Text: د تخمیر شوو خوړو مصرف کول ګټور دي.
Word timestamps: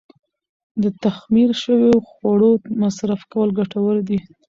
د 0.81 0.83
تخمیر 1.03 1.49
شوو 1.63 1.91
خوړو 2.09 2.51
مصرف 2.81 3.21
کول 3.31 3.49
ګټور 3.59 3.95
دي. 4.07 4.19